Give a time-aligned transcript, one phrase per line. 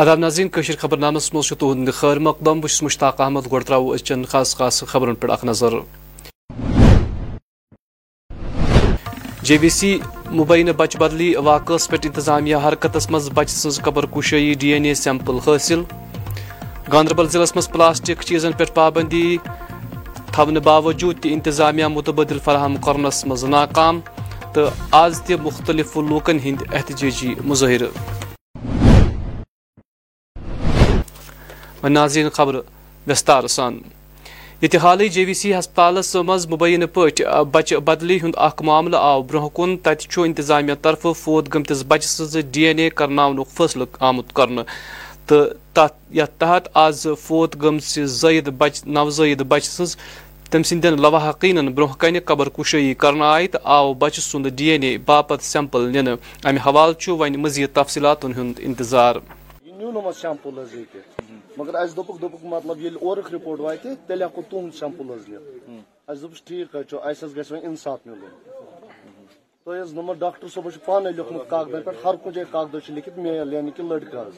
[0.00, 4.24] آداب ناظرین کشیر خبر نامس مز تہد خیر مقدم بس مشتاق احمد گۄڈٕ ترٛاوو أزچٮ۪ن
[4.28, 5.72] خاص خاص خبرن پٮ۪ٹھ اکھ نظر.
[9.42, 9.90] جے وی سی
[10.30, 14.94] مبینہ بچہ بدلی واقعس پٮ۪ٹھ انتظامیہ حرکتس منٛز بچہ سٕنٛز قبر کشٲیی ڈی این اے
[15.02, 15.82] سیمپل حٲصِل
[16.92, 19.36] گاندربل ضلعس منٛز پلاسٹک چیزن پٮ۪ٹھ پابندی.
[20.32, 24.00] تھونہٕ باوجوٗد تہِ انتظامیہ متبادل فراہم کرنس منٛز ناکام.
[24.54, 24.70] تہٕ
[25.02, 27.34] آز تہِ مختلف لوٗکن ہٕنٛدۍ احتجاجی
[31.82, 32.54] مظٲہرٕ ناظرین خبر
[33.08, 33.78] وستار سان۔
[34.62, 37.00] یہ حال جے وی سی ہسپتالس مز مبینہ پہ
[37.52, 42.36] بچہ بدلی ہند اخ معاملہ آو۔ برہ کن تت انتظامیہ طرف فوت گمتس بچہ سز
[42.52, 44.62] ڈی این اے کرناون فیصلہ آمت کرنے
[45.26, 45.44] تو
[46.14, 49.96] یتھ تحت آز فوت گمس زید بچ نوزید بچہ سز
[50.50, 54.82] تم سندین لواحقین برہ کن قبر کشائی کرنا آئی تو آو بچہ سند ڈی این
[54.82, 59.14] اے باپت سیمپل نن امہ حوالہ چھ ون مزید تفصیلات ہند انتظار۔
[61.60, 65.44] مگر اس دوپک دوپک مطلب یل اورک رپورٹ واتہ تیل ہکو تہد سیمپل حظ نت
[66.10, 68.28] اس دوپس ٹھیک حظ اس گھس وۄنۍ انصاف ملن۔
[69.64, 73.18] تۄہہِ حظ نمبر ڈاکٹر چھُ پانے لیوکھمُت کاغدن پٮ۪ٹھ ہر کُنہِ جایہِ کاغدس چھُ لیکھِتھ
[73.18, 74.36] میل یعنی کہِ لڑکہٕ حظ۔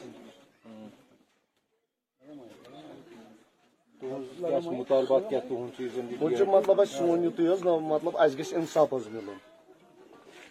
[6.47, 9.37] مطلب اَسہِ سون یُتُے حظ مطلب اَسہِ گژھِ اِنصاف حظ مِلُن۔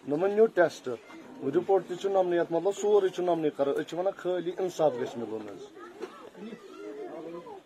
[0.09, 0.89] نۄمن نیوٗ ٹیسٹ
[1.57, 1.93] رپورٹ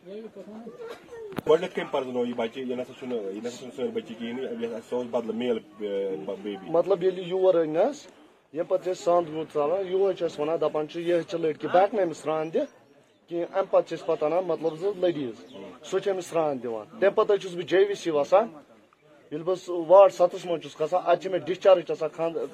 [0.07, 5.35] تہِ چھُ نمنٕے یتھ مطلب سورُے چھُ نمنٕے کران أسۍ چھِ ونان خٲلی اِنصاف گژھِ
[5.35, 5.65] مِلُن
[6.27, 8.07] حظ مطلب ییٚلہِ یور أنۍ حظ
[8.53, 11.67] ییٚمہِ پتہٕ أسۍ سند وُد ژلان یہوے چھِ أسۍ ونان دپان چھِ یہِ چھِ لڑکی
[11.67, 12.73] بہٕ ہٮ۪کہٕ نہٕ أمِس سرٛان دِتھ
[13.29, 15.37] کینٛہہ امہِ پتہٕ چھِ أسۍ پتہٕ انان مطلب زٕ لٔڈیٖز
[15.89, 18.47] سُہ چھِ أمِس سرٛان دِوان تمہِ پتہٕ حظ چھُس بہٕ جے وی سی وسان
[19.31, 19.59] ییٚلہِ بہٕ
[19.91, 22.09] واڑ ستس منٛز چھُس کھسان اتہِ چھِ مےٚ ڈِسچارٕج آسان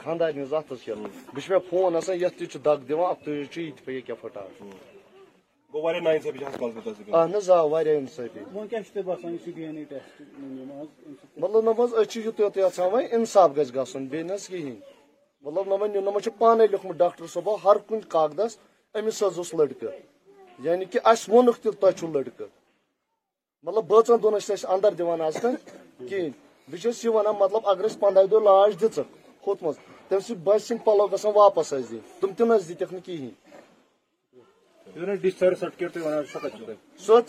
[0.05, 1.01] خاندارنہِ ہٕنٛز اتھس کٮ۪تھ
[1.35, 3.85] بیٚیہِ چھُ مےٚ فون آسان یتھ تہِ چھُ دگ دِوان اکھ تُہۍ چھُ یہِ تہِ
[3.85, 4.92] پیٚیہِ کیٛاہ پھٕٹان
[5.75, 8.41] اہن حظ آ واریاہ اِنصٲفی
[11.37, 14.49] مطلب نہ حظ أسۍ چھِ یُتُے یوت یژھان وۄنۍ اِنصاف گژھِ گژھُن بیٚیہِ نہ حظ
[14.49, 14.77] کِہینۍ
[15.43, 18.57] مطلب نہ وۄنۍ نۄمن چھُ پانے لیوکھمُت ڈاکٹر صٲبو ہر کُنہِ کاغدس
[18.99, 19.93] أمِس حظ اوس لڑکہٕ۔
[20.59, 22.49] یعنی کہِ اَسہِ ووٚنُکھ تہِ تۄہہِ چھُو لڑکہٕ۔
[23.63, 25.55] مطلب بٲژن دۄہن ٲسۍ اَسہِ اندر دِوان آز تام
[26.09, 26.31] کِہینۍ
[26.71, 29.11] بہٕ چھُس یہِ وَنان مطلب اگر أسۍ پنٛداہہِ دۄہ لاش دِژٕکھ
[29.47, 29.77] ہُتھ منٛز
[30.09, 33.05] تٔمۍ سٕنٛدۍ بچہِ سٕنٛدۍ پلو گژھن واپس اَسہِ دِنۍ تِم تہِ نہ حظ دِتِکھ نہٕ
[33.05, 33.42] کِہینۍ
[34.97, 35.09] حظ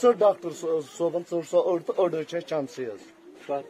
[0.01, 0.49] ژٔٹ ڈاکٹر
[0.97, 3.01] صٲبن ژٔٹ سۄ أڑ تہٕ أڑ حظ چانسٕے حظ
[3.47, 3.63] تمہِ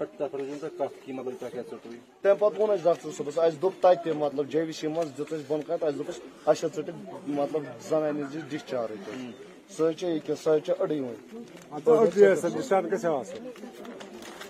[2.40, 5.34] پتہٕ ووٚن اَسہِ ڈاکٹر صٲبس اَسہِ دوٚپ تتہِ تہِ مطلب جے وی سی منٛز دِژ
[5.34, 9.00] اَسہِ بۄنہٕ کَتھ اَسہِ دوٚپُس اَسہِ حظ ژٔٹِکھ مطلب زنانہِ ہٕنٛز یہِ ڈِسچارٕج
[9.76, 11.18] سۄ حظ چھِ ییٚکیٛاہ سۄ حظ چھِ أڑٕے وۄنۍ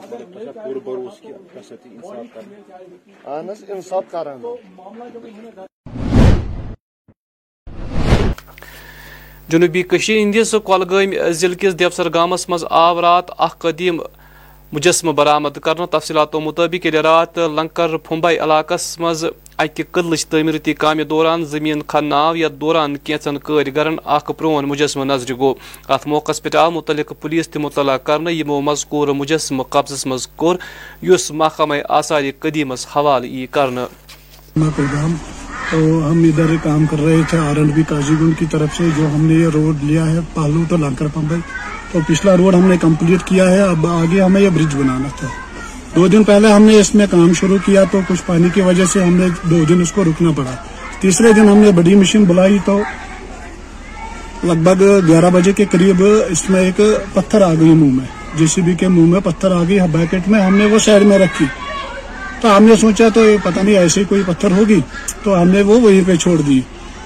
[0.00, 2.46] ژٔٹٕکھ اتھ حظ تمی ڈاکٹر صٲبن
[3.26, 4.42] اہن حظ انصاف کران
[9.48, 14.00] جنوبی ہندس کۄلگٲمۍ ضلعہٕ کِس دیوسر گامس منٛز آو رات اکھ قدیٖم
[14.72, 19.24] مجسمہٕ برآمد کرنہٕ تفصیلاتو مُطٲبق ییٚلہِ رات لنکر پھمبے علاقس منٛز
[19.58, 25.06] اکہِ قدلٕچ تعمیٖرٲتی کامہِ دوران زٔمیٖن کھننہٕ آو یتھ دوران کینٛژن کٲرۍگرن اکھ پرٛون مجسمہٕ
[25.06, 25.54] نظرِ گوٚو
[25.88, 30.56] اتھ موقعس پٮ۪ٹھ آو مُتعلق پُلیٖس تہِ مُطلع کرنہٕ یِمو مذکوٗر مجسمہٕ قبضس منٛز کوٚر
[31.02, 33.86] یُس محکمہ آثارِ قدیٖمس حوالہٕ یی کرنہٕ
[35.70, 35.76] تو
[36.10, 39.06] ہم ادھر کام کر رہے تھے، R and B Qazigund کی طرف سے، جو
[39.14, 41.40] ہم نے یہ روڈ لیا ہے، پالو تو لنکر پمبئی۔
[41.92, 45.28] تو پچھلا روڈ ہم نے کمپلیٹ کیا ہے، اب آگے ہمیں یہ برج بنانا تھا۔
[45.96, 48.84] دو دن پہلے ہم نے اس میں کام شروع کیا تو کچھ پانی کی وجہ
[48.84, 50.50] سے ہم نے دو دن اس کو رکنا پڑا۔
[51.00, 52.80] تیسرے دن ہم نے بڑی مشین بلائی تو
[54.44, 56.80] لگ بھگ گیارہ بجے کے قریب اس میں ایک
[57.14, 60.28] پتھر آ گئی منہ میں۔ جے سی بی کے منہ میں پتھر آ گئی، بیکٹ
[60.28, 61.46] میں ہم نے وہ سائڈ میں رکھی۔
[62.40, 64.80] تو ہم نے سوچا تو پتہ نہیں ایسے کوئی پتھر ہوگی۔
[65.22, 66.60] تو ہم نے وہ وہیں پہ چھوڑ دی۔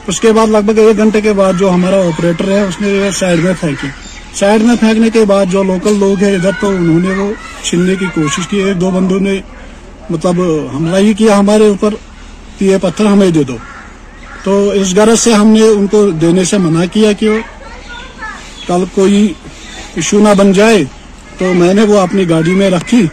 [0.07, 3.09] اس کے بعد لگ بھگ ایک گھنٹے کے بعد جو ہمارا آپریٹر ہے، اس نے
[3.15, 3.89] سائڈ میں پھینکی۔
[4.35, 7.33] سائڈ میں پھینکنے کے بعد جو لوکل لوگ ہیں ادھر تو انہوں نے وہ
[7.63, 9.41] چھیننے کی کوشش کی۔ ایک دو بندوں نے
[10.11, 10.41] مطلب
[10.75, 11.95] حملہ ہی کیا ہمارے اوپر،
[12.59, 13.57] کہ یہ پتھر ہمیں دے دو۔
[14.45, 17.29] تو اس غرض سے ہم نے ان کو دینے سے منع کیا کہ
[18.67, 19.33] کل کوئی
[19.95, 20.85] ایشو نہ بن جائے۔
[21.39, 23.07] تو میں نے وہ اپنی گاڑی میں رکھی۔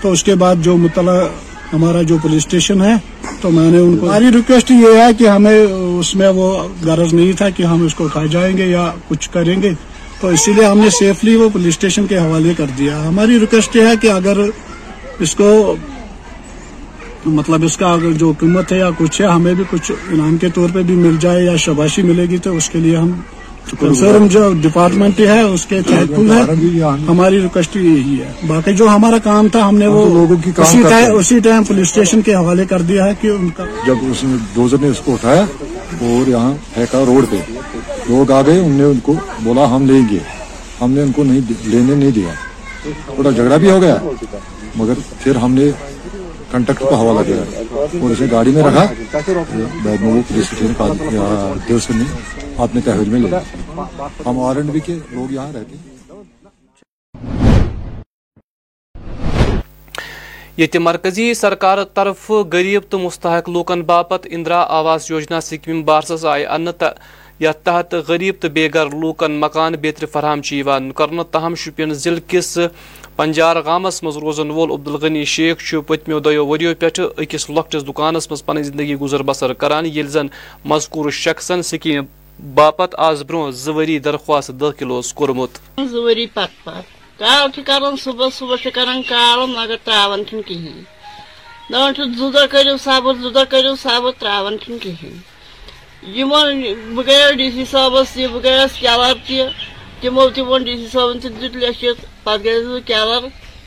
[0.00, 1.20] تو اس کے بعد جو مطلع
[1.72, 2.94] ہمارا جو پولیس اسٹیشن ہے،
[3.40, 5.62] تو میں نے ان کو ہماری ریکویسٹ یہ ہے کہ ہمیں
[5.98, 9.30] اس میں وہ غرض نہیں تھا کہ ہم اس کو کھا جائیں گے یا کچھ
[9.30, 9.70] کریں گے۔
[10.22, 13.76] تو اسی لیے ہم نے سیفلی وہ پولیس اسٹیشن کے حوالے کر دیا۔ ہماری ریکویسٹ
[13.76, 14.38] یہ ہے کہ اگر
[15.18, 15.76] اس کو
[17.26, 20.68] مطلب اس کا جو قیمت ہے یا کچھ ہے، ہمیں بھی کچھ انعام کے طور
[20.74, 23.10] پہ بھی مل جائے یا شباشی ملے گی تو اس کے لیے ہم
[23.70, 26.42] سر جو ڈپارٹمنٹ ہے اس کے تحت پل ہے۔
[27.08, 30.50] ہماری ریکویسٹ یہی ہے۔ باقی جو ہمارا کام تھا ہم نے وہ لوگوں کی
[31.18, 34.36] اسی ٹائم پولیس اسٹیشن کے حوالے کر دیا ہے کہ ان کا جب اس نے
[34.54, 35.40] ڈوزر نے اس کو اٹھایا
[36.00, 37.36] اور یہاں پھینکا روڈ پہ۔
[38.08, 40.18] لوگ آ گئے ان نے ان کو بولا ہم لیں گے۔
[40.80, 42.32] ہم نے ان کو نہیں لینے نہیں دیا۔
[43.14, 43.96] تھوڑا جھگڑا بھی ہو گیا
[44.76, 45.70] مگر پھر ہم نے
[46.52, 47.36] کنٹریکٹر کو حوالہ دیا
[48.00, 48.84] اور اسے گاڑی میں رکھا۔
[49.84, 50.88] بیگ میں وہ پولیس اسٹیشن کا
[51.68, 52.04] دیوسر نے
[52.62, 53.40] اپنے تحویل میں لیا۔
[54.26, 55.90] ہم آر اینڈ بی کے لوگ یہاں رہتے ہیں۔
[60.56, 66.44] یہ مرکزی سرکار طرف غریب تو مستحق لوکن باپت اندرا آواز یوجنا سکیم بارسس آئے
[66.46, 66.66] ان
[67.40, 72.58] یت تحت غریب تو بے گھر لوکن مکان بیتر فراہم کرنا تاہم شپین ضلع کس
[73.22, 76.88] پنجار گامس مز روزن وول عبدالغنی شیخ پتمو دیو وریو پہ
[77.18, 80.26] اکس لکٹس دکانس مز پن زندگی گزر بسر کران یل زن
[80.64, 82.04] مذکور شخصن سکیم
[82.54, 85.60] باپت آز برو زوری درخواست داخل کورمت
[85.90, 86.84] زوری پت پت.
[87.18, 90.84] کال کران صبح صبح کرن کال مگر تراوان کہین
[91.94, 95.16] چھ زودا کرو صاحب زودا کرو صاحب تراون تراوان کہین
[96.16, 96.62] یمن
[96.94, 99.71] بغیر ڈی سی صاحب سی بغیر گیس چھ
[100.02, 100.26] تمو
[100.64, 103.22] ڈی سی صٲبن سۭتۍ لیٚچھِتھ پتہٕ گٔیَس بہٕ کیلر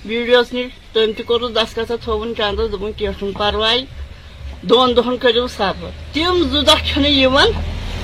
[0.05, 3.79] ویٖڈیوس نِش تٔمۍ تہِ کوٚرُس دسکتھا تھوٚوُن چندس دوٚپُن کینٛہہ چھُنہٕ پرواے
[4.69, 7.49] دۄن دۄہن کٔرِو سفر تِم زٕ دۄہ چھِنہٕ یِوان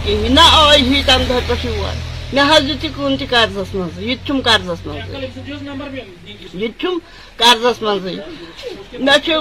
[0.04, 1.96] کِہیٖنۍ نہ آے ہی تمہِ دۄہ پٮ۪ٹھ یور
[2.34, 5.20] مےٚ حظ دیُت یہِ کُن تہِ قرضس منٛز یہِ تہِ چھُم قرضس منٛزٕے
[6.60, 6.96] یہِ تہِ چھُم
[7.42, 8.16] قرضس منٛزٕے
[9.06, 9.32] مےٚ چھُ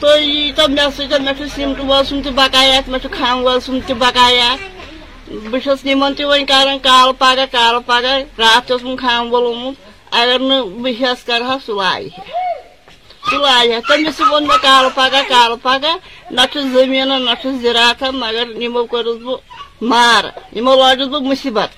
[0.00, 3.60] تُہۍ ییٖتو مےٚ سۭتۍ مےٚ چھُ سِمٹہٕ وول سُنٛد تہِ بقایا مےٚ چھُ کھنٛگ وول
[3.66, 4.48] سُنٛد تہِ بقایا
[5.28, 9.76] بس نمن تہ ون کاران کال پگہ کال پگہ رات چھسم خامبل آمت
[10.20, 12.08] اگر نس کر سہ ہے۔
[13.30, 15.92] سہ ہے۔ تمس وون بہ کال پگہ کال پگہ
[16.36, 19.36] نت زمین نت زراعت مگر نمو کورس بہ
[19.90, 20.24] مار۔
[20.56, 21.70] نمو لاجس بہ مصیبت۔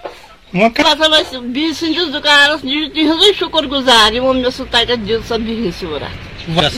[0.76, 5.22] پتہ ٲسۍ بی سٕنٛدِس دُکانَس نِش تِہِنٛزٕے شُکُر گُزار۔ یِمو مےٚ سُہ تَتٮ۪تھ دیُت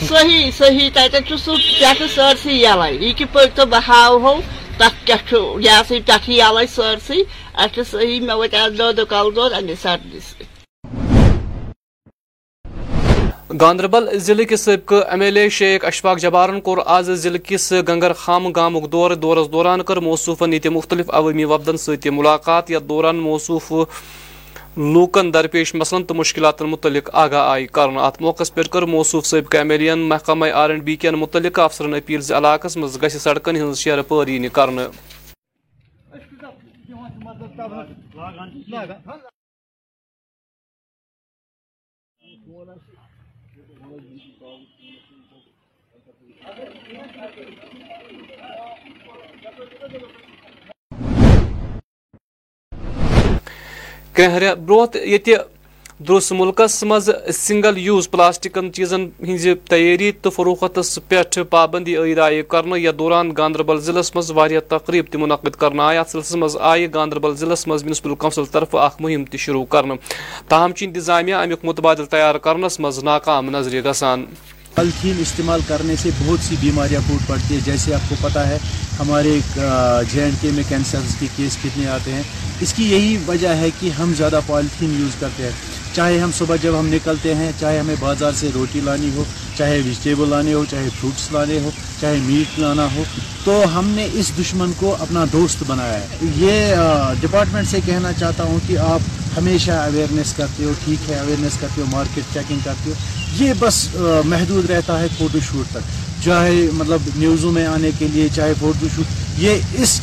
[0.09, 1.51] صحیح صحیح تَتٮ۪تھ سہ
[1.81, 4.41] پہ پٮ۪ٹھٕ یلے یہ کہ کہِ پٔکۍ تہٕ بہٕ
[4.79, 7.23] تَتھ کیٛاہ چھُ یہِ ہسا تتھ یَلَے سٲرسٕے
[7.55, 10.59] اَسہِ چھُ صحیح مےٚ وٲتۍ آز دہ دۄہ کالہٕ دود امے سردی سۭتۍ
[13.61, 18.13] گاندربل ضلع کِس سٲبقہٕ ایم ایل اے شیخ اشفاق جبارن کوٚر آز ضلعہٕ کِس گنگر
[18.23, 23.17] خام گامُک دورٕ دورس دوران کٔر موصوٗفن ییٚتہِ مُختٔلِف عوٲمی وفدن سۭتۍ مُلاقات یتھ دوران
[23.17, 23.73] موصوٗف
[24.79, 29.51] لوکن درپیش مسلن تو مشکلات متعلق آگاہ آئی کرنا ات موقع پہ کر موصوف صب
[29.53, 33.79] کیملین محکمہ آر این بی کن متعلق افسرن اپیل ز علاقہ مز گھ سڑکن ہز
[33.79, 34.71] شیر پاری کر
[49.91, 50.28] Thank.
[54.19, 55.35] کرہرِ برونت یہ
[56.09, 62.79] درس ملکس مز سنگل یوز پلاسٹکن چیزن ہز تیاری تو فروختس پہ پابندی عیدائہ کرنے
[62.81, 67.35] یتھ دوران گاندربل ضلع مزہ تقریب تہ منعقد کرنا آئی ات سلسلس مز آئی گاندربل
[67.37, 69.95] ضلع مز میونسپل کونسل طرف اخ مہم تہ شروع کرنا
[70.49, 74.25] تاہم چھ انتظامیہ امی متبادل تیار کرنس مز ناکام نظر گسان
[74.75, 78.59] پلتھین استعمال کرنے سے بہت سی بیماریاں پھوٹ پڑتی ہیں۔ جیسے آپ کو پتہ ہے،
[78.99, 79.39] ہمارے
[80.13, 82.23] جے اینڈ کے میں کینسرز کے کیس کتنے آتے ہیں۔
[82.61, 85.51] اس کی یہی وجہ ہے کہ ہم زیادہ پالیتھین یوز کرتے ہیں۔
[85.95, 89.25] چاہے ہم صبح جب ہم نکلتے ہیں، چاہے ہمیں بازار سے روٹی لانی ہو،
[89.57, 91.71] چاہے ویجیٹیبل لانے ہو، چاہے فروٹس لانے ہو،
[92.01, 93.03] چاہے میٹ لانا ہو،
[93.45, 96.07] تو ہم نے اس دشمن کو اپنا دوست بنایا ہے۔
[96.37, 96.75] یہ
[97.21, 99.01] ڈپارٹمنٹ سے کہنا چاہتا ہوں کہ آپ
[99.39, 102.95] ہمیشہ اویئرنیس کرتے ہو، ٹھیک ہے اویئرنیس کرتے ہو مارکیٹ چیکنگ کرتے ہو۔
[103.37, 103.87] یہ بس
[104.25, 108.87] محدود رہتا ہے فوٹو شوٹ تک۔ چاہے مطلب نیوزوں میں آنے کے لیے، چاہے فوٹو
[108.97, 110.01] شوٹ، یہ اس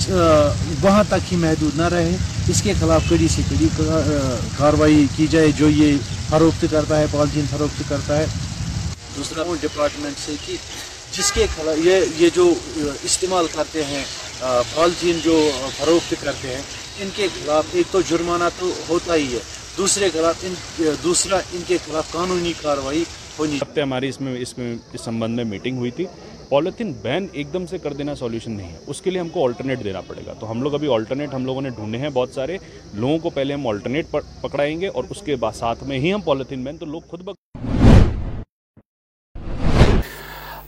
[0.81, 2.15] وہاں تک ہی محدود نہ رہے۔
[2.49, 3.67] اس کے خلاف کڑی سے کڑی
[4.57, 5.97] کاروائی کی جائے، جو یہ
[6.29, 8.25] فروخت کرتا ہے پالتین فروخت کرتا ہے۔
[9.17, 10.55] دوسرا وہ ڈپارٹمنٹ سے کہ
[11.17, 12.53] جس کے خلاف یہ یہ جو
[13.03, 14.03] استعمال کرتے ہیں
[14.73, 15.35] پالتین جو
[15.77, 16.61] فروخت کرتے ہیں،
[16.99, 19.39] ان کے خلاف ایک تو جرمانہ تو ہوتا ہی ہے۔
[19.77, 20.53] دوسرے خلاف ان
[21.03, 23.03] دوسرا ان کے خلاف قانونی کاروائی
[23.39, 26.05] ہونی ہفتے ہماری اس میں اس میں اس سمبند میں میٹنگ ہوئی تھی۔
[26.49, 29.45] پولیتھین بین ایک دم سے کر دینا سولوشن نہیں ہے۔ اس کے لیے ہم کو
[29.45, 32.29] آلٹرنیٹ دینا پڑے گا۔ تو ہم لوگ ابھی آلٹرنیٹ ہم لوگوں نے ڈھونڈے ہیں بہت
[32.29, 32.57] سارے۔
[32.93, 34.05] لوگوں کو پہلے ہم آلٹرنیٹ
[34.41, 37.44] پکڑائیں گے اور اس کے ساتھ میں ہی ہم پولیتھین بین تو لوگ خود بک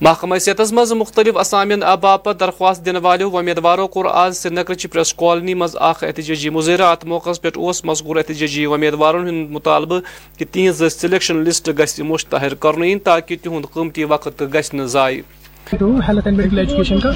[0.08, 5.14] محکمہ صحتس مز مختلف اسامین باپت درخواست دن والو امیدواروں کور آز سری نگر پریس
[5.14, 10.00] کالونی مز اخ احتجاجی مظاہرہ ات موقع پہ اس مذکور احتجاجی امیدوارن ہند مطالبہ
[10.40, 15.22] کہ تہذ سلیکشن لسٹ گھس مشتہر کرن تاکہ تہد قیمتی وقت گھس ضائع
[15.74, 17.12] ہیلتھ اینڈ میڈیکل ایجوکیشن کا۔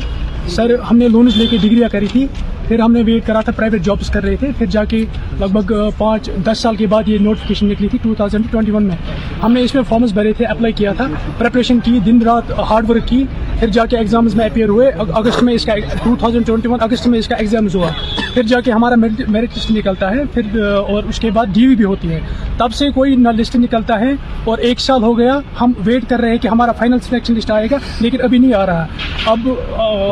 [0.47, 2.27] سر ہم نے لونز لے کے ڈگریاں کری تھی۔
[2.67, 5.05] پھر ہم نے ویٹ کرا تھا پرائیویٹ جابس کر رہے تھے۔ پھر جا کے
[5.39, 8.83] لگ بھگ پانچ، دس سال کے بعد یہ نوٹیفکیشن نکلی تھی ٹو تھاؤزینڈ ٹوئنٹی ون
[8.83, 8.95] میں۔
[9.43, 12.89] ہم نے اس میں فارمز بھرے تھے اپلائی کیا تھا۔ پریپریشن کی، دن رات ہارڈ
[12.89, 13.23] ورک کی۔
[13.61, 15.73] پھر جا کے ایگزامز میں اپیئر ہوئے اگست میں اس کا
[16.05, 17.87] 2021 اگست میں اس کا ایگزامز ہوا۔
[18.33, 21.75] پھر جا کے ہمارا میرٹ لسٹ نکلتا ہے پھر اور اس کے بعد ڈی وی
[21.75, 22.19] بھی ہوتی ہے۔
[22.57, 24.11] تب سے کوئی نہ لسٹ نکلتا ہے
[24.43, 27.51] اور ایک سال ہو گیا ہم ویٹ کر رہے ہیں کہ ہمارا فائنل سلیکشن لسٹ
[27.51, 28.85] آئے گا لیکن ابھی نہیں آ رہا۔
[29.25, 29.47] اب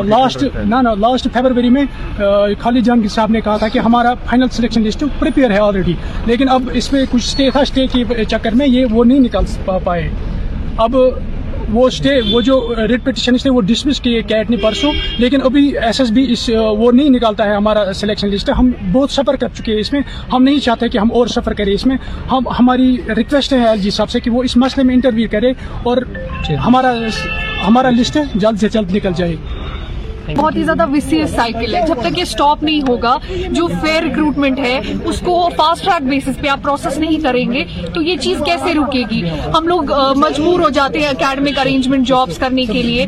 [0.08, 1.84] لاسٹ نہ نہ لاسٹ فیبروری میں
[2.60, 5.94] خالد جان صاحب نے کہا تھا کہ ہمارا فائنل سلیکشن لسٹ پریپیئر ہے آلریڈی
[6.26, 9.78] لیکن اب اس میں کچھ اسٹے تھا اسٹے کے چکر میں یہ وہ نہیں نکال
[9.84, 10.08] پائے۔
[10.76, 10.96] اب
[11.72, 12.56] وہ اسٹے وہ جو
[12.88, 14.92] ریٹ پٹیشن اس نے وہ ڈسمس کیے کیٹ نے پرسوں.
[15.18, 18.70] لیکن ابھی ایس ایس بی اس uh, وہ نہیں نکالتا ہے ہمارا سلیکشن لسٹ ہم
[18.92, 20.00] بہت سفر کر چکے ہیں اس میں.
[20.32, 21.96] ہم نہیں چاہتے کہ ہم اور سفر کریں اس میں.
[22.32, 25.50] ہم ہماری ریکویسٹ ہے ایل جی صاحب سے کہ وہ اس مسئلے میں انٹرویو کرے
[25.82, 25.96] اور
[26.48, 26.54] جی.
[26.66, 26.92] ہمارا
[27.66, 29.36] ہمارا لسٹ جلد سے جلد نکل جائے.
[30.28, 33.16] بہت ہی زیادہ وسیع سائیکل ہے۔ جب تک یہ سٹاپ نہیں ہوگا
[33.50, 37.64] جو فیئر ریکروٹمنٹ ہے اس کو فاسٹ ٹریک بیسس پہ آپ پروسیس نہیں کریں گے
[37.94, 39.22] تو یہ چیز کیسے رکے گی
[39.56, 43.06] ہم لوگ مجبور ہو جاتے ہیں اکیڈمک ارینجمنٹ جابس کرنے کے لیے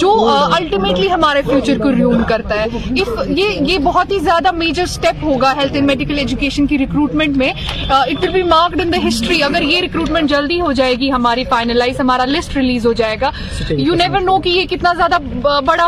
[0.00, 2.66] جو الٹیمیٹلی ہمارے فیوچر کو ریون کرتا ہے۔
[3.00, 7.36] اف یہ یہ بہت ہی زیادہ میجر سٹیپ ہوگا ہیلتھ اینڈ میڈیکل ایجوکیشن کی ریکروٹمنٹ
[7.36, 7.52] میں۔
[7.90, 11.44] It will be marked in the history اگر یہ ریکروٹمنٹ جلدی ہو جائے گی ہماری
[11.50, 13.30] فائنلائز ہمارا لسٹ ریلیز ہو جائے گا۔
[13.70, 15.18] یو نیور نو کہ یہ کتنا زیادہ
[15.64, 15.86] بڑا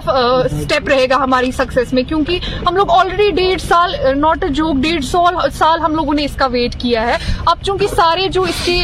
[0.65, 4.77] اسٹیپ رہے گا ہماری سکسیس میں، کیونکہ ہم لوگ آلریڈی ڈیڑھ سال ناٹ اے جوک
[4.83, 7.17] ڈیڑھ سو سال ہم لوگوں نے اس کا ویٹ کیا ہے۔
[7.47, 8.79] اب چونکہ سارے جو اس کے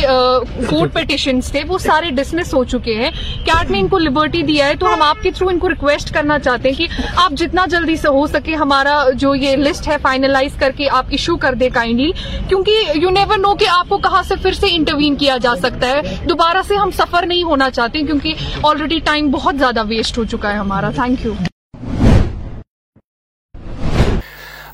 [0.69, 3.11] کورٹ پٹیشنس تھے، وہ سارے ڈسمس ہو چکے ہیں۔
[3.45, 6.13] کیٹ نے ان کو لبرٹی دیا ہے؟ تو ہم آپ کے تھرو ان کو ریکویسٹ
[6.15, 9.97] کرنا چاہتے ہیں کہ آپ جتنا جلدی سے ہو سکے ہمارا جو یہ لسٹ ہے
[10.03, 12.11] فائنلائز کر کے آپ ایشو کر دیں کائنڈلی
[12.49, 15.89] کیونکہ یو نیور نو کہ آپ کو کہاں سے پھر سے انٹروین کیا جا سکتا
[15.89, 20.25] ہے۔ دوبارہ سے ہم سفر نہیں ہونا چاہتے کیونکہ آلریڈی ٹائم بہت زیادہ ویسٹ ہو
[20.25, 21.33] چکا ہے ہمارا۔ تھینک یو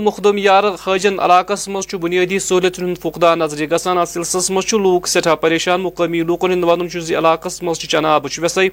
[0.00, 5.08] مخدم یار خاجن علاقس مز بنیادی سہولتن ہند فقدان نظر گژھان اتھ سلسلس مز لوک
[5.08, 6.86] سٹھا پریشان مقامی لوکن ہند ون
[7.18, 8.68] علاقس مز چناب ویسے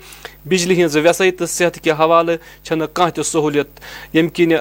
[0.46, 2.32] بجلی ہز ویسے تو صحت کے حوالہ
[2.64, 3.80] چھنہ کھانا تہ سہولیت
[4.14, 4.52] یم کن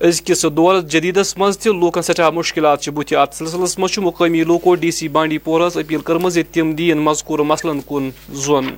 [0.00, 4.90] أزکس دور جدیدس مز تہ لوکن سٹھا مشکلات بت ات سلسلس مز مقامی لوکو ڈی
[4.90, 8.74] سی بانڈی پورس اپیل کرم تم دین مذکور مسلن کن زون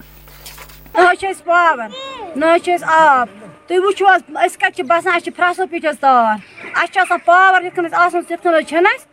[0.95, 1.89] نہ پاور
[2.37, 2.57] نہ
[2.93, 6.37] آب تُہۍ وٕچھو حظ أسۍ کَتہِ چھِ بَسان اَسہِ چھِ پھرٛٮ۪سو پیٖٹھ حظ تار۔
[6.75, 9.07] اَسہِ چھِ آسان پاور یِتھ کٔنۍ اَسہِ آسان تِتھ کٔنۍ حظ چھِنہٕ اَسہِ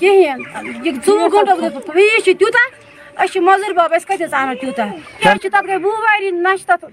[0.00, 0.40] کِہیٖنۍ۔
[0.84, 2.66] یہِ ژوٚوُہ گنٹہٕ حظ چھِ تیوٗتاہ
[3.22, 4.88] أسۍ چھِ مٔزوٗرۍ بَب أسۍ کَتہِ حظ اَنو تیوٗتاہ؟
[5.24, 6.84] أسۍ چھِ تَتھ گٔے وُہ ؤری نہ چھِ تَتھ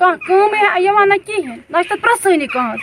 [0.00, 2.76] کانٛہہ کٲمٕے یِوان نہ کِہیٖنۍ نہ چھِ تَتھ پرٛژھٲنی کانٛہہ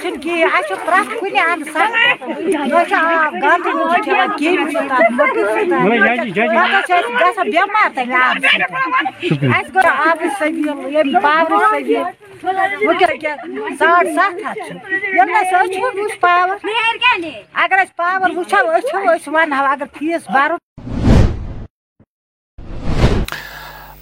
[0.00, 1.66] چھُنہٕ کِہیٖنۍ اَسہِ چھُ پرٛٮ۪تھ کُنہِ اَندٕ
[2.70, 5.78] نہ چھُ آب گنٛدٕ چھِ کھٮ۪وان کیٚمۍ سۭتۍ مٔکٕر سۭتۍ
[6.54, 11.64] پَتہٕ حظ چھِ أسۍ گژھان بٮ۪مار تَمہِ آبہٕ سۭتۍ اَسہِ گوٚو آبٕچ سٔبیٖل ییٚمہِ پاورٕچ
[11.70, 12.04] سٔبیٖل
[12.86, 13.36] وٕنکٮ۪ن کیٛاہ
[13.78, 14.72] ساڑ سَتھ ہَتھ چھُ
[15.14, 16.56] ییٚلہِ نہٕ أسۍ وٕچھو وٕچھ پاور
[17.62, 20.69] اگر أسۍ پاور وٕچھو أسۍ چھو أسۍ وَنہو اگر فیٖس بَرُن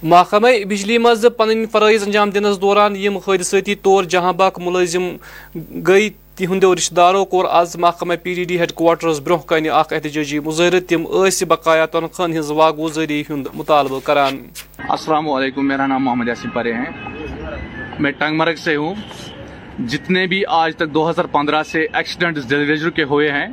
[0.03, 5.07] محکمہ بجلی مز پن فرائض انجام دنس دوران یم حادثاتی طور جہاں باغ ملازم
[5.87, 9.91] گئی تہندو رشتہ دارو کور آز محکمہ P D D headquarters برہ کن اخ
[9.93, 14.37] احتجاجی مظاہرہ تم اس بقایا تنخواہ ہز واگزاری ہند مطالبہ کران
[14.89, 16.85] السلام علیکم میرا نام محمد یاسین پرے ہیں
[17.99, 18.95] میں ٹنگ مرگ سے ہوں
[19.87, 23.47] جتنے بھی آج تک دو ہزار پندرہ سے ایکسیڈنٹ کے ہوئے ہیں.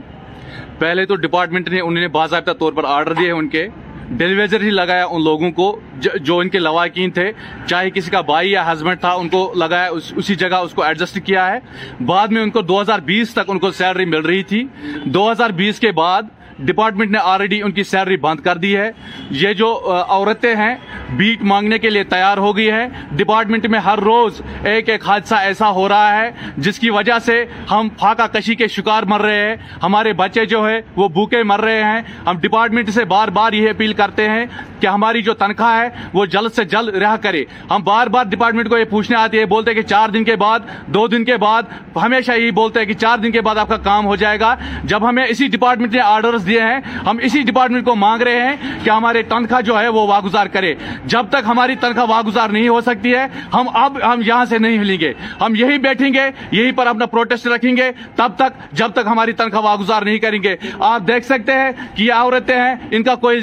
[0.79, 3.67] پہلے تو ڈپارٹمنٹ نے انہوں نے باضابطہ طور پر آرڈر دیے ہیں ان کے.
[4.11, 5.81] ڈیلیویزر ہی لگایا ان لوگوں کو،
[6.21, 7.33] جو ان کے لواکین تھے۔
[7.67, 11.19] چاہے کسی کا بھائی یا ہسبینڈ تھا، ان کو لگایا اسی جگہ اس کو ایڈجسٹ
[11.25, 11.59] کیا ہے۔
[12.05, 14.67] بعد میں ان کو دو ہزار بیس تک ان کو سیلری مل رہی تھی۔
[15.05, 16.23] دو ہزار بیس کے بعد
[16.59, 18.91] ڈپارٹمنٹ نے آلریڈی ان کی سیلری بند کر دی ہے۔
[19.31, 19.69] یہ جو
[20.09, 20.75] عورتیں ہیں
[21.17, 25.35] بیٹ مانگنے کے لیے تیار ہو گئی ہے۔ ڈپارٹمنٹ میں ہر روز ایک ایک حادثہ
[25.35, 29.49] ایسا ہو رہا ہے، جس کی وجہ سے ہم فاقہ کشی کے شکار مر رہے
[29.49, 33.53] ہیں۔ ہمارے بچے جو ہے وہ بھوکے مر رہے ہیں۔ ہم ڈپارٹمنٹ سے بار بار
[33.53, 34.47] یہ اپیل کرتے ہیں
[34.81, 38.69] کہ ہماری جو تنخواہ ہے وہ جلد سے جلد رہا کرے۔ ہم بار بار ڈپارٹمنٹ
[38.69, 41.37] کو یہ پوچھنے آتے ہیں بولتے ہیں کہ چار دن کے بعد، دو دن کے
[41.37, 41.63] بعد،
[41.97, 44.55] ہمیشہ یہی بولتے ہیں کہ چار دن کے بعد آپ کا کام ہو جائے گا۔
[44.85, 48.57] جب ہمیں اسی ڈپارٹمنٹ نے آرڈرز دیے ہیں، ہم اسی ڈپارٹمنٹ کو مانگ رہے ہیں
[48.85, 52.81] کہ ہمارے تنخواہ جو ہے وہ واگزار کرے۔ جب تک ہماری تنخواہ واگزار نہیں ہو
[52.81, 56.73] سکتی ہے، ہم اب ہم یہاں سے نہیں ہلیں گے۔ ہم یہی بیٹھیں گے یہی
[56.73, 60.57] پر اپنا پروٹیسٹ رکھیں گے۔ تب تک، جب تک ہماری تنخواہ واگزار نہیں کریں گے۔
[60.79, 63.41] آپ دیکھ سکتے ہیں کہ یہ عورتیں ہیں، ان کا کوئی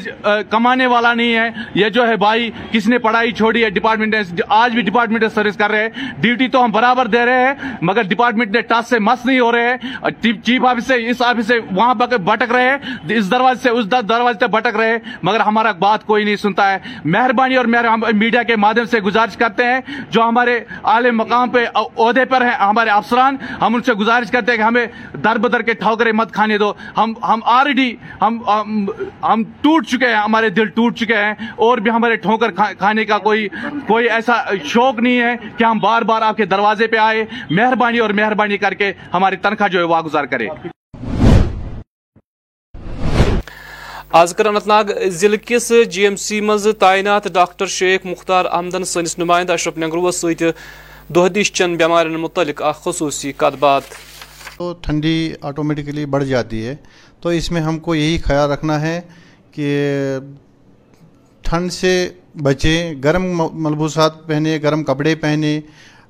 [0.49, 4.15] کمانے والا نہیں نہیں ہے۔ یہ جو ہے بھائی، کس نے پڑھائی چھوڑی ہے؟ ڈپارٹمنٹ
[4.49, 8.01] آج بھی ڈپارٹمنٹ سروس کر رہے ہیں۔ ڈیوٹی تو ہم برابر دے رہے ہیں، مگر
[8.01, 10.11] ڈپارٹمنٹ نے ٹاس سے مس نہیں ہو رہے ہیں۔
[10.43, 12.77] چیف آفس سے اس آفس سے وہاں بھٹک رہے ہیں۔
[13.09, 16.71] اس دروازے سے اس دروازے سے بھٹک رہے ہیں۔ مگر ہمارا بات کوئی نہیں سنتا
[16.71, 17.65] ہے۔ مہربانی اور
[18.13, 22.51] میڈیا کے مادھیم سے گزارش کرتے ہیں۔ جو ہمارے اعلی مقام پہ عہدے پر ہیں،
[22.51, 24.85] ہمارے افسران، ہم ان سے گزارش کرتے ہیں کہ ہمیں
[25.23, 28.39] در بدر کے ٹھوکرے مت کھانے دو۔ ہم ہم آلریڈی ہم
[29.23, 33.05] ہم ٹوٹ چکے ہیں، ہمارے دل ٹوٹ چکے چکے ہیں اور بھی ہمارے ٹھوکر کھانے
[33.05, 33.47] کا کوئی
[33.87, 34.33] کوئی ایسا
[34.65, 38.57] شوق نہیں ہے کہ ہم بار بار آپ کے دروازے پہ آئے مہربانی اور مہربانی
[38.57, 40.47] کر کے ہماری تنخواہ جو ہے وہ گزار کرے۔
[44.11, 48.83] آز کر انت ناگ ضلع کس جی ایم سی مز تعینات ڈاکٹر شیخ مختار احمدن
[48.83, 50.43] سنس نمائندہ اشرف نگروس ست
[51.15, 53.83] دہدش چن بیمار متعلق اخ خصوصی کت بات
[54.57, 56.75] تو ٹھنڈی آٹومیٹکلی بڑھ جاتی ہے۔
[57.21, 59.01] تو اس میں ہم کو یہی خیال رکھنا ہے
[59.51, 59.67] کہ
[61.53, 62.09] ٹھنڈ سے
[62.43, 65.59] بچیں، گرم ملبوسات پہنے گرم کپڑے پہنے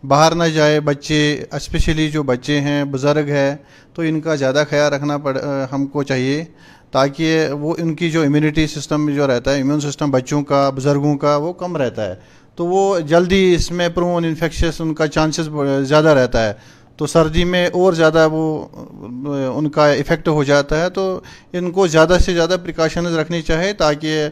[0.08, 3.56] باہر نہ جائے بچے اسپیشلی جو بچے ہیں، بزرگ ہے
[3.94, 5.38] تو ان کا زیادہ خیال رکھنا پڑ،
[5.72, 6.44] ہم کو چاہیے
[6.92, 11.18] تاکہ وہ ان کی جو امیونٹی سسٹم جو رہتا ہے امیون سسٹم بچوں کا، بزرگوں
[11.18, 12.16] کا، وہ کم رہتا ہے۔
[12.56, 15.50] تو وہ جلدی اس میں پرون انفیکشس ان کا چانسز
[15.82, 16.54] زیادہ رہتا ہے۔
[16.98, 18.68] تو سردی میں اور زیادہ وہ،
[19.56, 21.20] ان کا افیکٹ ہو جاتا ہے۔ تو
[21.54, 24.28] ان کو زیادہ سے زیادہ پریکاشنز رکھنی چاہیے تاکہ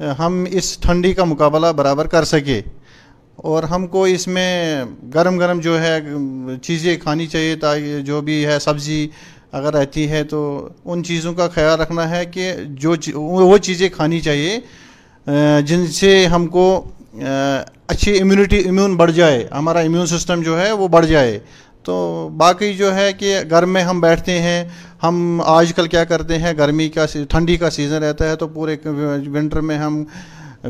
[0.00, 2.60] ہم اس ٹھنڈی کا مقابلہ برابر کر سکے
[3.36, 5.98] اور ہم کو اس میں گرم گرم جو ہے
[6.62, 9.06] چیزیں کھانی چاہیے تاکہ جو بھی ہے سبزی
[9.52, 12.52] اگر رہتی ہے تو ان چیزوں کا خیال رکھنا ہے کہ
[12.82, 14.58] جو وہ چیزیں کھانی چاہیے
[15.66, 16.64] جن سے ہم کو
[17.88, 21.38] اچھی امیونٹی امیون بڑھ جائے، ہمارا امیون سسٹم جو ہے وہ بڑھ جائے۔
[21.88, 24.64] تو باقی جو ہے کہ گھر میں ہم بیٹھتے ہیں،
[25.02, 28.76] ہم آج کل کیا کرتے ہیں، گرمی کا ٹھنڈی کا سیزن رہتا ہے تو پورے
[29.34, 30.02] ونٹر میں ہم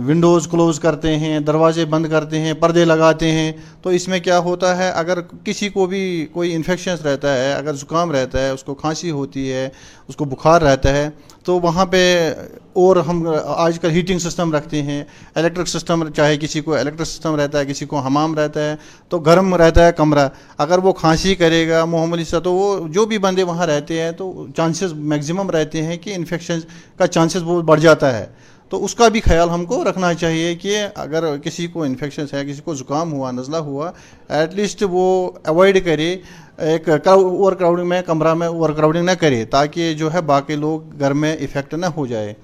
[0.07, 3.53] ونڈوز کلوز کرتے ہیں، دروازے بند کرتے ہیں، پردے لگاتے ہیں،
[3.83, 7.75] تو اس میں کیا ہوتا ہے؟ اگر کسی کو بھی کوئی انفیکشنس رہتا ہے، اگر
[7.75, 9.69] زکام رہتا ہے، اس کو کھانسی ہوتی ہے،
[10.09, 11.11] اس کو بخار رہتا ہے،
[11.45, 12.35] تو وہاں پہ
[12.73, 17.37] اور ہم آج کل ہیٹنگ سسٹم رکھتے ہیں۔ الیکٹرک سسٹم چاہے کسی کو الیکٹرک سسٹم
[17.37, 18.77] رہتا ہے، کسی کو حمام رہتا ہے،
[19.09, 23.07] تو گرم رہتا ہے کمرہ۔ اگر وہ کھانسی کرے گا محمد سا تو وہ جو
[23.07, 26.59] بھی بندے وہاں رہتے ہیں، تو چانسز میگزیمم رہتے ہیں کہ انفیکشن
[26.99, 28.27] کا چانسز بہت بڑھ جاتا ہے۔
[28.69, 32.45] تو اس کا بھی خیال ہم کو رکھنا چاہیے کہ اگر کسی کو انفیکشن ہے،
[32.45, 33.91] کسی کو زکام ہوا، نزلہ ہوا
[34.29, 36.17] ایٹ لیسٹ وہ اوائڈ کرے،
[36.59, 40.99] ایک اوور کراؤڈنگ میں، کمرہ میں اوور کراؤڈنگ نہ کرے تاکہ جو ہے باقی لوگ
[41.01, 42.35] گھر میں افیکٹ نہ ہو جائے۔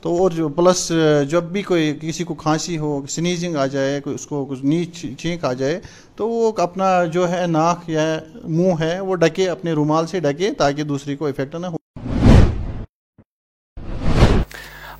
[0.00, 0.90] تو اور جو پلس
[1.30, 5.04] جب بھی کوئی کسی کو کھانسی ہو سنیزنگ آ جائے، کوئی اس کو کچھ نیچ
[5.18, 5.80] چھینک آ جائے،
[6.16, 8.06] تو وہ اپنا جو ہے ناک یا
[8.44, 11.81] منہ ہے، وہ ڈکے اپنے رومال سے ڈکے تاکہ دوسری کو افیکٹ نہ ہو۔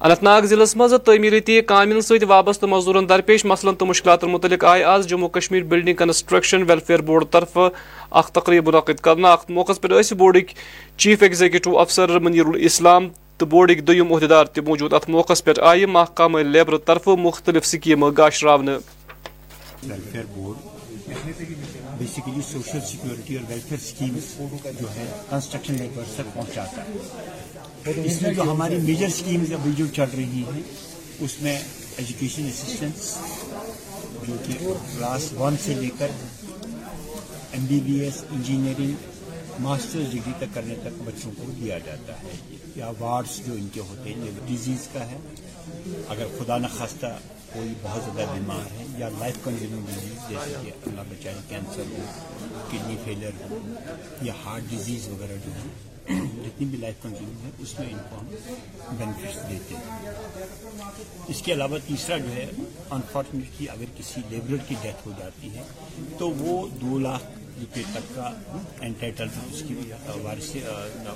[0.05, 4.83] اننت ناگ ضلع مز تعمیرتی کام ست وابستہ مزدورن درپیش مثلاً تو مشکلات متعلق آئی
[4.83, 7.59] آز Jammu Kashmir building construction welfare board طرف
[8.11, 10.51] اخ تقریب منعقد کرنا ات موقع پہ بورڈک
[10.99, 15.87] چیف ایگزیکٹو افسر منیر الاسلام تو بورڈک دم عہدیدار تہ موجود۔ ات موقع پہ آئی
[15.87, 18.45] محکمہ لیبر طرف مختلف سکیمیں گاش
[19.89, 20.67] welfare board
[21.99, 24.41] basically social security اور ویلفیئر اسکیمس
[24.81, 29.87] جو ہے کنسٹرکشن لیبرس تک پہنچاتا ہے۔ اس میں جو ہماری میجر اسکیمز ابھی جو
[29.87, 30.63] چل رہی ہیں،
[31.21, 31.59] اس میں
[31.97, 33.17] ایجوکیشن اسسٹنس
[34.29, 34.53] جو کہ
[34.97, 36.09] کلاس ون سے لے کر
[37.53, 38.95] M B B S engineering
[39.61, 43.81] master degree تک کرنے تک بچوں کو دیا جاتا ہے۔ یا وارڈس جو ان کے
[43.81, 45.19] ہوتے ہیں ڈیزیز کا ہے۔
[46.09, 47.07] اگر خدا نخواستہ
[47.53, 52.05] کوئی بہت زیادہ بیمار ہے یا لائف کنزیومنگ ڈیزیز جیسے کہ اللہ بچائے کینسر ہو
[52.71, 53.59] کڈنی فیلئر ہو،
[54.23, 55.69] یا ہارٹ ڈیزیز وغیرہ جو ہے
[56.09, 60.13] جتنی بھی لائف کنزیومنگ ہے، اس میں ان کو ہم بینیفٹس دیتے ہیں۔
[61.29, 62.47] اس کے علاوہ تیسرا جو ہے
[62.91, 65.63] انفارچونیٹلی اگر کسی لیبرر کی ڈیتھ ہو جاتی ہے،
[66.19, 67.27] تو وہ دو لاکھ
[67.75, 68.31] کے تک کا
[68.81, 69.75] انٹائٹل اس کی
[70.23, 70.55] وارث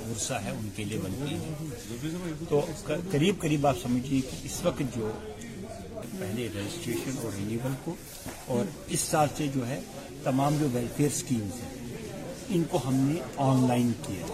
[0.09, 2.65] ورثہ ہے، ان کے لیے بنتی ہے۔ تو
[3.11, 5.11] قریب قریب آپ سمجھیے کہ اس وقت جو
[6.19, 7.95] پہلے رجسٹریشن اور رینیول کو،
[8.45, 9.79] اور اس سال سے جو ہے
[10.23, 11.75] تمام جو ویلفیئر سکیمز ہیں،
[12.49, 14.33] ان کو ہم نے آن لائن کیا ہے۔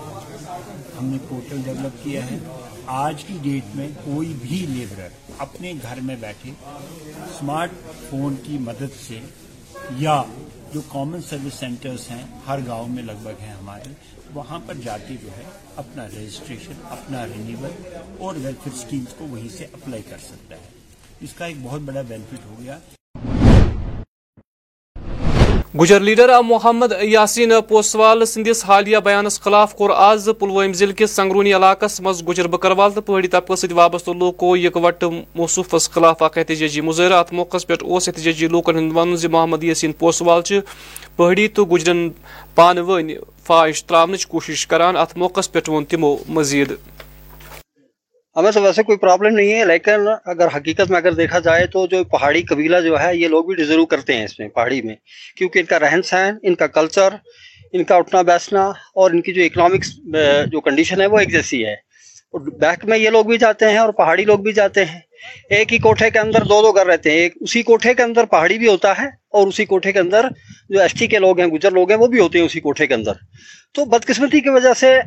[1.00, 2.38] ہم نے پورٹل ڈیولپ کیا ہے۔
[2.86, 6.52] آج کی ڈیٹ میں کوئی بھی لیبرر اپنے گھر میں بیٹھے
[7.20, 7.72] اسمارٹ
[8.10, 9.20] فون کی مدد سے
[9.98, 10.22] یا
[10.74, 13.94] جو کامن سروس سینٹرز ہیں، ہر گاؤں میں لگ بھگ ہیں ہمارے،
[14.34, 15.44] وہاں پر جاتی جو ہے
[15.76, 17.72] اپنا رجسٹریشن اپنا رینیول
[18.20, 20.70] اور ویلفیئر اسکیمس کو وہیں سے اپلائی کر سکتا ہے۔
[21.20, 22.80] اس کا ایک بہت بڑا بینیفٹ ہو گیا۔
[25.74, 31.54] گجر لیڈر محمد یاسین پوسوال سندس حالیہ بیانس خلاف کور آز پلوم ضلع کس سنگرونی
[31.54, 35.04] علاقہ مز گجر بکروال تو پہاڑی طبقہ ست وابستہ لوکو یکوٹ
[35.36, 40.42] موصوفس خلاف اخ احتجاجی مظاہرہ ات موقع پہ احتجاجی لوکن ہند ون محمد یاسین پوسوال
[41.16, 42.08] پہاڑی تو گجرن
[42.56, 43.12] پان ون
[43.46, 46.74] فاش تراؤنچ کوشش کران ات موقع پہ وون تمو مزید
[48.36, 51.88] ہمیں تو ویسے کوئی پرابلم نہیں ہے، لیکن اگر حقیقت میں اگر دیکھا جائے تو
[51.88, 54.96] جو پہاڑی قبیلہ جو ہے، یہ لوگ بھی ڈیزرو کرتے ہیں اس میں، پہاڑی میں۔
[55.38, 57.10] کیونکہ ان کا رہن سہن، ان کا کلچر
[57.74, 58.66] ان کا اٹھنا بیسنا
[58.96, 59.96] اور ان کی جو اکنامکس
[60.52, 63.78] جو کنڈیشن ہے، وہ ایک جیسی ہے۔ اور بیک میں یہ لوگ بھی جاتے ہیں
[63.78, 65.00] اور پہاڑی لوگ بھی جاتے ہیں۔
[65.50, 68.26] ایک ہی کوٹھے کے اندر دو دو گھر رہتے ہیں، ایک اسی کوٹھے کے اندر
[68.26, 70.28] پہاڑی بھی ہوتا ہے اور اسی کوٹھے کے اندر
[70.70, 72.88] جو ایس ٹی کے لوگ ہیں، گجر لوگ ہیں، وہ بھی ہوتے ہیں اسی کوٹھے
[72.88, 73.14] کے اندر۔
[73.76, 74.98] تو بدقسمتی کی وجہ سے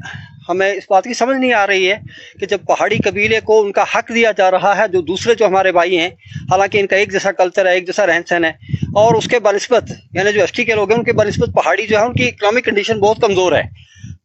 [0.49, 1.97] ہمیں اس بات کی سمجھ نہیں آ رہی ہے
[2.41, 5.47] کہ جب پہاڑی قبیلے کو ان کا حق دیا جا رہا ہے، جو دوسرے جو
[5.47, 6.09] ہمارے بھائی ہیں،
[6.51, 8.51] حالانکہ ان کا ایک جیسا کلچر ہے، ایک جیسا رہن سہن ہے،
[8.95, 11.87] اور اس کے بنسبت یعنی جو ایس ٹی کے لوگ ہیں، ان کے بنسبت پہاڑی
[11.87, 13.63] جو ہے، ان کی اکنامک کنڈیشن بہت کمزور ہے۔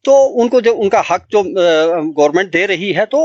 [0.04, 3.20] تو ان کو جو ان کا حق جو گورنمنٹ دے رہی ہے، تو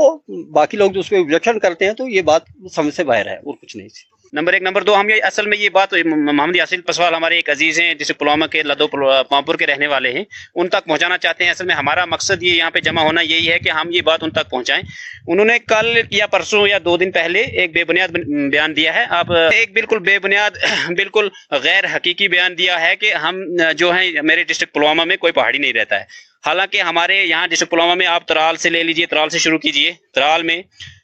[0.53, 2.41] باقی لوگ جو اس پہ آبجیکشن کرتے ہیں، تو یہ بات
[2.75, 3.87] سمجھ سے باہر ہے، اور کچھ نہیں۔
[4.33, 4.61] نمبر ایک.
[4.61, 7.93] نمبر دو، ہم یہ اصل میں یہ بات محمد یاسین پسوال ہمارے ایک عزیز ہیں،
[7.93, 8.87] جسے پلوامہ کے لدو
[9.23, 10.23] پامپور کے رہنے والے ہیں،
[10.55, 13.51] ان تک پہنچانا چاہتے ہیں۔ اصل میں ہمارا مقصد یہ یہاں پہ جمع ہونا یہی
[13.51, 14.83] ہے کہ ہم یہ بات ان تک پہنچائیں۔
[15.27, 18.07] انہوں نے کل یا پرسوں یا دو دن پہلے ایک بے بنیاد
[18.51, 20.51] بیان دیا ہے۔ آپ ایک بالکل بے بنیاد،
[20.87, 21.27] بالکل
[21.63, 23.41] غیر حقیقی بیان دیا ہے کہ ہم
[23.77, 27.71] جو ہیں، میرے ڈسٹرکٹ پلوامہ میں کوئی پہاڑی نہیں رہتا ہے۔ حالانکہ ہمارے یہاں ڈسٹرکٹ
[27.71, 30.61] پلوامہ میں آپ ترال سے لے لیجیے، ترال سے شروع کیجیے، ترال میں،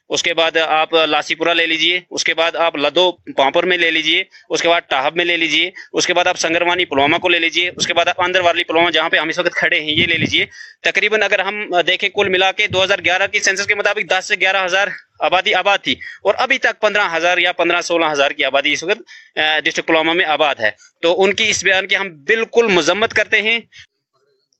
[0.08, 3.76] اس کے بعد آپ لاسی پورا لے لیجیے، اس کے بعد آپ لدو پامپر میں
[3.78, 7.16] لے لیجیے، اس کے بعد ٹاہب میں لے لیجیے، اس کے بعد آپ سنگروانی پلوامہ
[7.16, 9.54] کو لے لیجیے، اس کے بعد آپ اندر والی پلوامہ جہاں پہ ہم اس وقت
[9.54, 10.44] کھڑے ہیں، یہ لے لیجیے۔
[10.82, 14.28] تقریباً اگر ہم دیکھیں کل ملا کے دو ہزار گیارہ کی سینسس کے مطابق دس
[14.28, 14.88] سے گیارہ ہزار
[15.20, 18.82] آبادی آباد تھی اور ابھی تک پندرہ ہزار یا پندرہ سولہ ہزار کی آبادی اس
[18.84, 20.70] وقت ڈسٹرکٹ پلوامہ میں آباد ہے۔
[21.02, 23.58] تو ان کی اس بیان کی ہم بالکل مذمت کرتے ہیں۔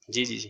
[0.09, 0.49] جی جی جی۔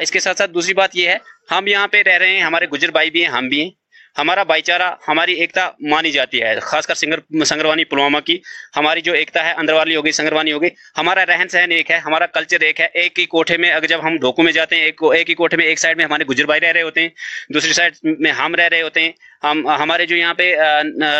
[0.00, 1.16] اس کے ساتھ ساتھ دوسری بات یہ ہے،
[1.50, 3.70] ہم یہاں پہ رہ رہے ہیں، ہمارے گجر بھائی بھی ہیں، ہم بھی ہیں۔
[4.18, 8.38] ہمارا بھائی چارہ، ہماری ایکتا مانی جاتی ہے، خاص کر سنگر، سنگروانی پلوامہ کی۔
[8.76, 12.26] ہماری جو ایکتا ہے اندر والی ہوگی، سنگروانی ہوگی۔ ہمارا رہن سہن ایک ہے، ہمارا
[12.26, 15.00] کلچر ایک ہے۔ ایک ہی کوٹھے میں اگر جب ہم ڈھوکو میں جاتے ہیں، ایک
[15.14, 17.08] ایک ہی کوٹھے میں ایک سائڈ میں ہمارے گجر بھائی رہ رہے ہوتے ہیں،
[17.54, 19.12] دوسری سائڈ میں ہم رہ رہے ہوتے ہیں۔
[19.42, 20.52] ہم، ہمارے جو یہاں پہ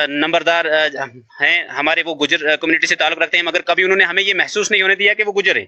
[0.09, 0.65] نمبردار
[1.41, 4.35] ہیں، ہمارے وہ گجر کمیونٹی سے تعلق رکھتے ہیں، مگر کبھی انہوں نے ہمیں یہ
[4.35, 5.67] محسوس نہیں ہونے دیا کہ وہ گجر ہیں۔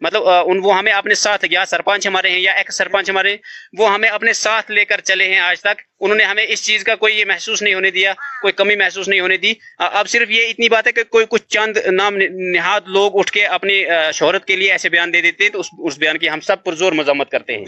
[0.00, 3.36] مطلب ان وہ ہمیں اپنے ساتھ یا سرپنچ ہمارے ہیں یا ایکس سرپنچ ہمارے ہیں
[3.78, 6.84] وہ ہمیں اپنے ساتھ لے کر چلے ہیں آج تک۔ انہوں نے ہمیں اس چیز
[6.84, 10.30] کا کوئی یہ محسوس نہیں ہونے دیا کوئی کمی محسوس نہیں ہونے دی۔ اب صرف
[10.30, 14.44] یہ اتنی بات ہے کہ کوئی کچھ چند نام نہاد لوگ اٹھ کے اپنی شہرت
[14.44, 17.30] کے لیے ایسے بیان دے دیتے ہیں تو اس بیان کی ہم سب پرزور مذمت
[17.30, 17.64] کرتے ہیں۔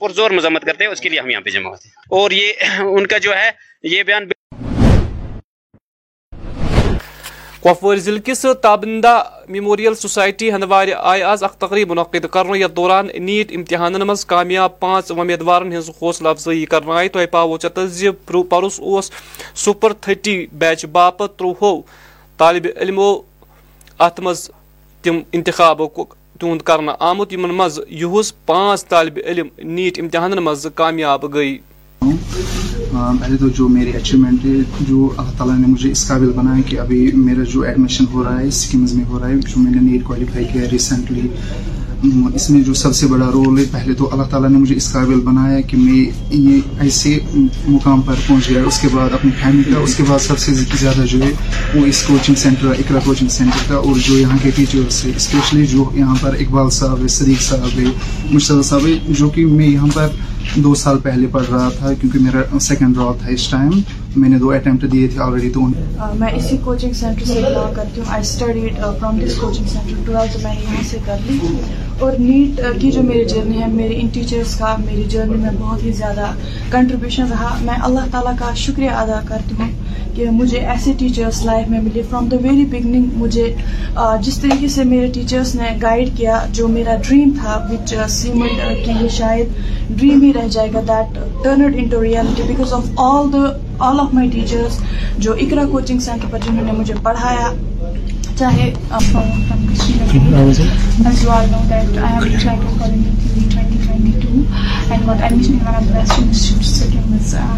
[0.00, 2.52] پرزور مذمت کرتے ہیں اس کے لیے ہم یہاں پہ جمع ہوتے ہیں۔ اور یہ
[2.78, 3.50] ان کا جو ہے
[3.82, 4.26] یہ بیان
[7.64, 13.08] کپوور ضلع کس تابندہ میموریل سوسائٹی ہندوار آئی آز اخ تقریب منعقد کرنے یتھ دوران
[13.22, 17.78] نیٹ امتحان مز کامیاب پانچ امیدوار ہز حوصلہ افزائی کرنا آئی تہ پاو چت
[18.50, 19.10] پرس اس
[19.64, 21.80] سپر تھرٹی بیچ باپت ترہو
[22.38, 23.12] طالب علمو
[24.00, 24.48] ات مز
[25.04, 25.82] تم انتخاب
[26.40, 31.58] تہد کرنا آمت یمن مز یہس پانچ طالب علم نیٹ امتحان مز کامیاب گئی
[32.92, 36.62] ہاں، پہلے تو جو میری اچیومنٹ ہے، جو اللہ تعالیٰ نے مجھے اس قابل بنایا
[36.66, 39.72] کہ ابھی میرا جو ایڈمیشن ہو رہا ہے اسکیمز میں ہو رہا ہے، جو میں
[39.72, 41.28] نے نیٹ کوالیفائی کیا ریسنٹلی
[42.02, 44.90] اس میں جو سب سے بڑا رول ہے، پہلے تو اللہ تعالیٰ نے مجھے اس
[44.92, 47.18] قابل بنایا کہ میں یہ ایسے
[47.66, 50.54] مقام پر پہنچ گیا، اس کے بعد اپنی فیملی کا، اس کے بعد سب سے
[50.54, 51.30] زیادہ جو ہے،
[51.74, 55.66] وہ اس coaching centre Iqra coaching centre کا اور جو یہاں کے ٹیچرس ہے اسپیشلی
[55.66, 57.84] جو یہاں پر اقبال صاحب ہے صدیق صاحب ہے
[58.30, 60.08] مشتبہ صاحب ہے جو کہ میں یہاں پر
[60.56, 63.70] دو سال پہلے پڑھ رہا تھا کیونکہ میرا سیکنڈ ڈراپ تھا اس ٹائم
[64.16, 65.60] میں نے دو اٹمپٹ دیے تھے آلریڈی تو
[66.18, 68.10] میں اسی کوچنگ سینٹر سے بلانگ کرتی ہوں.
[68.12, 71.38] I studied from this coaching centre twelfth میں یہاں سے کر لی
[71.98, 75.84] اور نیٹ کی جو میری جرنی ہے، میری ان ٹیچرس کا، میری جرنی میں بہت
[75.84, 76.32] ہی زیادہ
[76.70, 77.56] کنٹریبیوشن رہا.
[77.62, 79.70] میں اللہ تعالیٰ کا شکریہ ادا کرتی ہوں.
[80.14, 82.02] کہ مجھے ایسے ٹیچرس لائف میں ملے.
[82.10, 83.46] فرام دا ویری بگننگ مجھے
[84.22, 89.02] جس طریقے سے میرے ٹیچرس نے گائیڈ کیا جو میرا ڈریم تھا وچ سیمنٹ کہ
[89.02, 89.46] یہ شاید
[89.98, 93.44] ڈریم ہی رہ جائے گا that turned into reality because of all the
[93.88, 94.78] all of my teachers
[95.18, 97.52] جو اقرا کوچنگ سینٹر پر جنہوں نے مجھے پڑھایا.
[98.38, 98.72] چاہے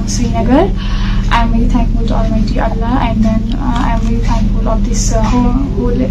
[0.28, 0.66] Srinagar
[1.34, 4.68] I am very thankful to all my T Allah and then I am very thankful
[4.68, 6.02] of this whole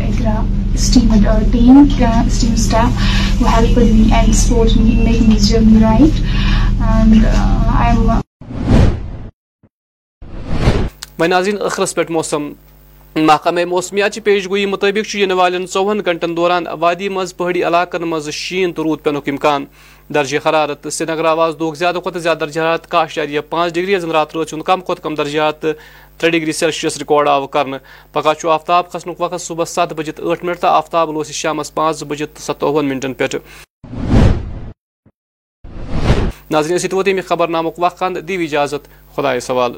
[0.76, 2.92] esteemed uh, team, uh, esteemed staff
[3.38, 6.16] who helped me and support me in making this journey right.
[6.82, 8.22] And uh, I'm.
[11.24, 12.52] ناظرین ٲخرس پٮ۪ٹھ موسم
[13.16, 18.30] محکمہ موسمیات پیش گوئی مطابق ین والن ژوہن گنٹن دوران وادی مز پہاڑی علاقن مز
[18.34, 19.66] شین تو رود پینک امکان
[20.10, 24.12] درجہ حرارت سری نگر آواز دہ زیادہ کھت زیادہ درجات کاہ اشاریہ پانچ ڈگری یزن
[24.12, 25.62] رات رات کم کھت کم درجات
[26.18, 27.68] ترے ڈگری سیلسیس ریکارڈ آو کر
[28.12, 32.26] پگہ آفتاب کھسن وقت صبح ست بجے ٹھ منٹ تو آفتاب لوس شام پانچ بجے
[32.40, 33.28] ستوہن منٹن پہ
[36.52, 39.74] ناظرین سی ووت خبر نامک وقت دیو اجازت خدا سوال۔